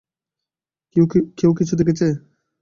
[0.95, 2.07] কেউ কি কিছু দেখেছে?